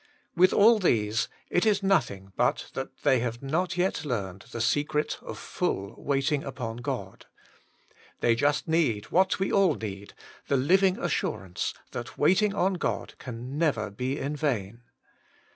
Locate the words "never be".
13.59-14.17